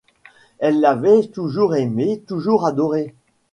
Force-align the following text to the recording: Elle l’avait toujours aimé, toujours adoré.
Elle 0.57 0.79
l’avait 0.81 1.27
toujours 1.27 1.75
aimé, 1.75 2.23
toujours 2.27 2.65
adoré. 2.65 3.13